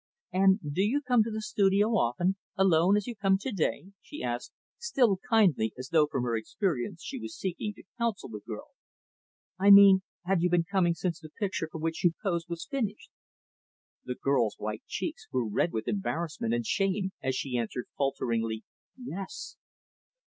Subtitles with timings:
[0.33, 4.23] "And do you come to the studio often alone as you came to day?" she
[4.23, 8.71] asked, still kindly, as though from her experience she was seeking to counsel the girl.
[9.59, 13.11] "I mean have you been coming since the picture for which you posed was finished?"
[14.03, 18.63] The girl's white cheeks grew red with embarrassment and shame as she answered, falteringly,
[18.97, 19.55] "Yes."